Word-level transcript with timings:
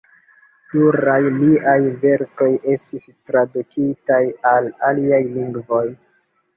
Pluraj 0.69 1.17
liaj 1.35 1.75
verkoj 2.07 2.49
estis 2.75 3.07
tradukitaj 3.31 4.23
al 4.57 4.75
aliaj 4.93 5.25
lingvoj. 5.33 5.89